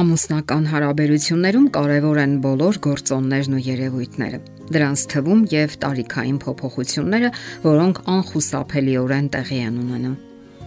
[0.00, 4.38] Ամուսնական հարաբերություններում կարևոր են բոլոր գործոններն ու երևույթները։
[4.72, 7.32] Դրանց թվում եւ տարիքային փոփոխությունները,
[7.68, 10.18] որոնք անխուսափելիորեն տեղի են ունենում։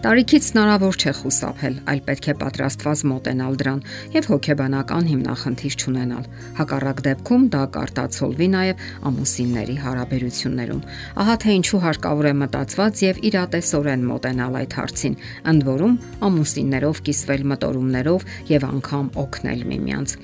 [0.04, 3.78] Տարիքից հնարավոր չէ խուսափել, այլ պետք է պատրաստված մոտենալ դրան
[4.12, 6.26] եւ հոգեբանական հիմնախնդիր չունենալ։
[6.58, 10.84] Հակառակ դեպքում դա կարտացոլվի նաեւ ամուսինների հարաբերություններում։
[11.24, 15.18] Ահա թե ինչու հարկավոր է մտածված եւ իրատեսորեն մոտենալ այդ հարցին,
[15.54, 15.96] ընդ որում
[16.28, 20.16] ամուսիններով կիսվել մտորումներով եւ անգամ օգնել միմյանց։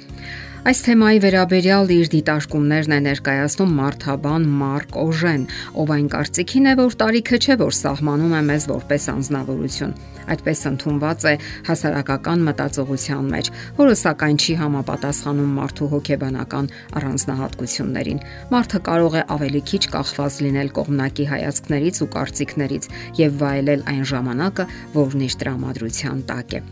[0.61, 5.47] Այս թեմայի վերաբերյալ իր դիտարկումներն է ներկայացնում Մարթաբան Մարկ Օժեն,
[5.81, 9.95] ով այն կարծիքին է, որ տարիքը չէ, որ սահմանում է մեզ որպես անznավորություն։
[10.35, 11.33] Այդպես ընդունված է
[11.71, 16.71] հասարակական մտածողության մեջ, որը սակայն չի համապատասխանում մարդու հոգեբանական
[17.01, 22.93] առանձնահատկություններին։ Մարդը կարող է ավելի քիչ կախված լինել կողմնակի հայացքներից ու կարծիքներից
[23.25, 24.71] եւ վայելել այն ժամանակը,
[25.01, 26.65] որն իր տրամադրության տակ է։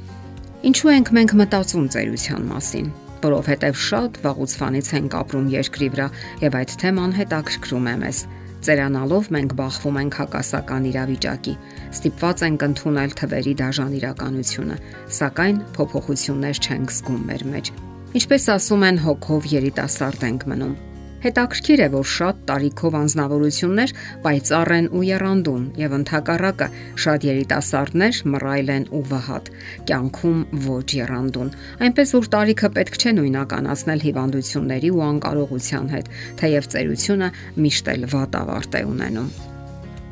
[0.69, 4.55] Ինչու ենք մենք մտածում ծերության մասին որովհետև շատ վաղուց
[4.99, 6.09] ենք ապրում երկրի վրա
[6.45, 8.19] եւ այդ թեման հետաքրքրում է մեզ։
[8.59, 11.55] Ծերանալով մենք բախվում ենք հակասական իրավիճակի,
[11.95, 14.81] ստիպված ենք ընդունել թվերի դաժան իրականությունը,
[15.19, 17.73] սակայն փոփոխություններ չենք զգում մեր մեջ։
[18.19, 20.77] Ինչպես ասում են, հոգով երիտասարդ ենք մնում
[21.19, 26.69] Հետաքրքիր է, որ շատ տարիքով անznավորություններ պայծառ են ու երանդուն եւ ընդհակառակը
[27.05, 29.51] շատ երիտասարդներ մռայլ են ու վհատ,
[29.91, 31.51] կյանքում ոչ երանդուն։
[31.89, 37.33] Այնպես որ տարիքը պետք չէ նույնականացնել հիվանդությունների ու անկարողության հետ, թեև ծերությունը
[37.67, 39.31] միշտ էլ վատ ավարտ է ունենում։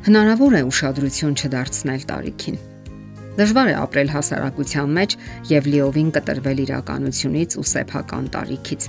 [0.07, 2.61] Հնարավոր է ուշադրություն չդարձնել տարիքին։
[3.37, 5.17] Դժվար է ապրել հասարակության մեջ
[5.55, 8.87] եւ լիովին կտրվել իրականությունից ու սեփական տարիքից։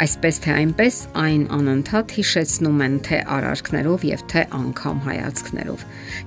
[0.00, 5.82] Այսպես թե այնպես այն անընդհատ հիշեցնում են թե արարքներով եւ թե անգամ հայացքներով։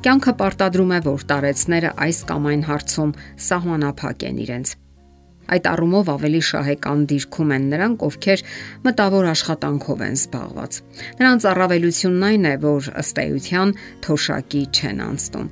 [0.05, 3.15] Կյանքը պարտադրում է, որ տարեցները այս կամ այն հարցում
[3.47, 4.75] սահմանափակ են իրենց։
[5.53, 8.45] Այդ առումով ավելի շահեկան դիրքում են նրանք, ովքեր
[8.85, 10.79] մտավոր աշխատանքով են զբաղված։
[11.23, 13.75] Նրանց առավելությունն այն է, որ ըստ էության
[14.05, 15.51] թոշակի չեն անցնում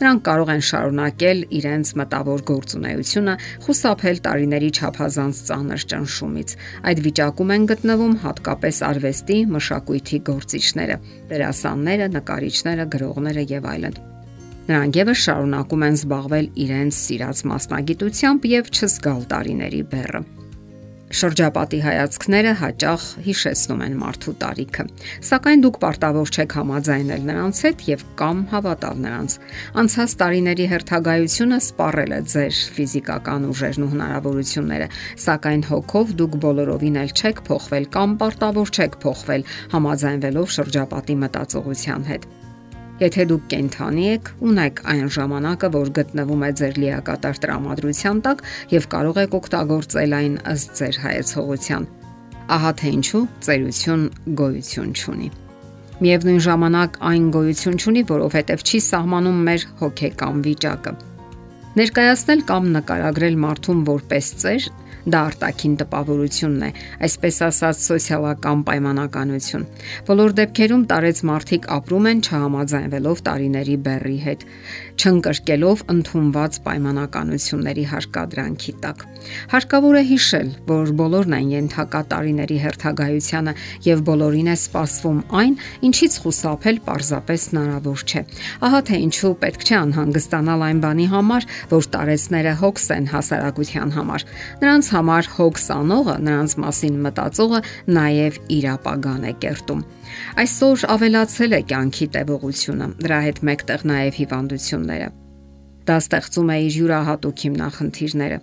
[0.00, 3.34] Նրանք կարող են շարունակել իրենց մտավոր գործունեությունը,
[3.66, 6.54] խուսափել տարիների չափազանց ծանր ճնշումից։
[6.88, 10.98] Այդ վիճակում են գտնվում հատկապես արվեստի, մշակույթի գործիչները,
[11.34, 14.02] դերասանները, նկարիչները, գրողները եւ այլն։
[14.70, 20.28] Նրանք եւս շարունակում են զբաղվել իրենց սիրած մասնագիտությամբ եւ չզգալ տարիների բեռը։
[21.10, 24.84] Շրջապատի հայացքները հաճախ հիշեցնում են մարդու տարիքը,
[25.26, 29.34] սակայն դուք պարտավոր չեք համաձայնել նրանց հետ եւ կամ հավատալ նրանց։
[29.82, 34.90] Անցած տարիների հերթագայությունը սպառել է ձեր ֆիզիկական ուժերն ու հնարավորությունները,
[35.26, 42.30] սակայն հոգով դուք բոլորովին էլ չեք փոխվել կամ պարտավոր չեք փոխվել համաձայնվելով շրջապատի մտածողության հետ։
[43.00, 48.42] Եթե դուք կենթանի եք, ունեք այն ժամանակը, որ գտնվում է ձեր լիակատար տրամադրության տակ
[48.74, 51.86] եւ կարող եք օգտագործել այն ըստ ձեր հայեցողության։
[52.56, 54.04] Ահա թե ինչու ծերություն
[54.40, 55.30] գոյություն ունի։
[56.00, 60.92] Միևնույն ժամանակ այն գոյություն ունի, որովհետև չի սահմանում մեր հոգեկան վիճակը։
[61.80, 64.68] Ներկայացնել կամ նկարագրել մարդուն որպես ծեր
[65.08, 66.70] Դա արտաքին տպավորությունն է,
[67.06, 69.64] այսպես ասած սոցիալական պայմանականություն։
[70.10, 74.44] Բոլոր դեպքերում տարեց մարդիկ ապրում են չհամաձայնվելով տարիների բեռի հետ,
[75.00, 79.04] չընկրկելով ընդունված պայմանականությունների հարկադրանքի տակ։
[79.54, 83.54] Հարկավոր է հիշել, որ բոլորն են ենթակա տարիների հերթագայությանը
[83.86, 85.54] եւ բոլորին է սպասվում այն,
[85.88, 88.22] ինչից խուսափել պարզապես հնարավոր չէ։
[88.68, 94.26] Ահա թե ինչու պետք չէ անհանգստանալ այն բանի համար, որ տարեցները հոգս են հասարակության համար։
[94.60, 97.60] Նրանց համար հոգս անողը, նրանց մասին մտածողը
[97.96, 99.82] նաև իր ապագան է կերտում։
[100.44, 105.10] Այսօր ավելացել է կյանքի տևողությունը, դրա հետ մեկտեղ նաև հիվանդությունները։
[105.90, 108.40] Դա ստեղծում է իր յուրահատուկ հիմնախնդիրները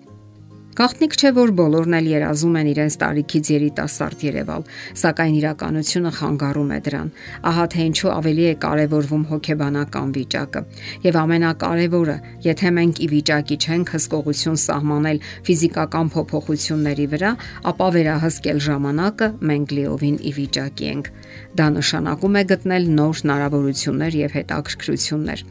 [0.78, 4.66] Գաղտնիք չէ, որ բոլորն էլ երազում են իրենց տարիքից երիտասարդ երևալ,
[5.02, 7.08] սակայն իրականությունը խանգարում է դրան։
[7.50, 10.62] Ահա թե ինչու ավելի է կարևորվում հոգեբանական վիճակը։
[11.08, 17.32] Եվ ամենակարևորը, եթե մենք ի վիճակի չենք հսկողություն սահմանել ֆիզիկական փոփոխությունների վրա,
[17.74, 21.12] ապա վերահսկել ժամանակը մենք լիովին ի վիճակի ենք։
[21.58, 25.44] Դա նշանակում է գտնել նոր հնարավորություններ եւ հետաքրքրություններ։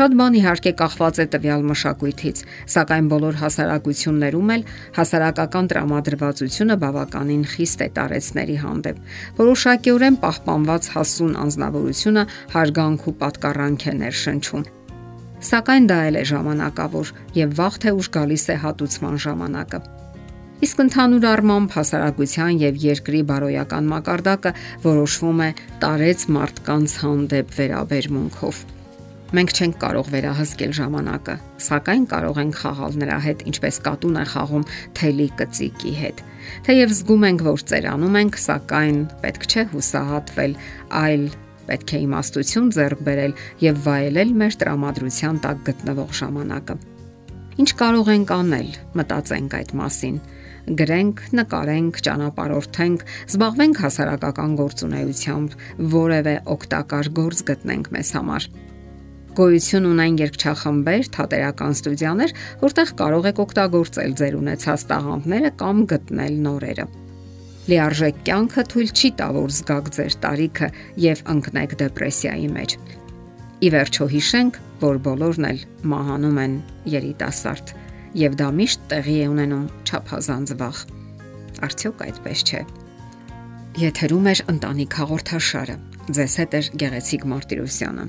[0.00, 2.42] Շատ բան իհարկե կախված է տվյալ մշակույթից,
[2.74, 4.64] սակայն բոլոր հասարակություններում էլ
[4.96, 8.98] հասարակական տրամադրվածությունը բավականին խիստ է տարեցների հանդեպ։
[9.40, 12.26] Որոշակիորեն պահպանված հասուն անznավորությունը
[12.56, 14.66] հարգանք ու պատկառանք է ներշնչում։
[15.40, 19.80] Սակայն դա էլ է ժամանակավոր եւ վաղ թե ուշ գալիս է հատուցման ժամանակը։
[20.60, 24.52] Իսկ ընդհանուր առմամբ հասարակության եւ երկրի բարոյական մակարդակը
[24.84, 25.48] որոշվում է
[25.86, 28.60] տարեց մարդկանց հանդեպ վերաբերմունքով։
[29.30, 34.64] Մենք չենք կարող վերահսկել ժամանակը, սակայն կարող ենք խաղալ նրա հետ, ինչպես կատուն է խաղում
[34.98, 36.22] թելի կծիկի հետ։
[36.66, 40.56] Թեև զգում ենք, որ ծերանում ենք, սակայն պետք չէ հուսահատվել,
[41.00, 41.22] այլ
[41.70, 46.76] պետք է իմաստություն ձեռք բերել եւ վայելել մեր տրամադրության տակ գտնվող ժամանակը։
[47.60, 48.68] Ինչ կարող ենք անել,
[48.98, 50.18] մտածենք այդ մասին
[50.80, 55.54] գրենք, նկարենք, ճանապարհորդենք, զբաղվենք հասարակական գործունեությամբ,
[55.94, 58.48] որևէ օգտակար գործ գտնենք մեզ համար։
[59.30, 66.86] Գոյություն ունեն երգչախմբեր, թատերական ստուդիաներ, որտեղ կարող եք օգտագործել ձեր ունեցած տաղանդները կամ գտնել նորերը։
[67.70, 70.68] Լիարժեք կյանքը թույլ չի տա որ զգաք ձեր տարիքը
[71.04, 72.74] եւ ընկնեք դեպրեսիայի մեջ։
[73.60, 75.60] Ի վերջո հիշենք, որ բոլորն էլ
[75.92, 76.56] մահանում են
[76.94, 77.74] երիտասարդ
[78.18, 80.80] եւ դա միշտ տեղի է ունենում ճափազանց վաղ։
[81.68, 82.64] Արդյոք այդպես չէ։
[83.84, 85.78] Եթերում է ընտանիք հաղորդաշարը։
[86.10, 88.08] Ձեզ հետ է Գեղեցիկ Մարտիրոսյանը։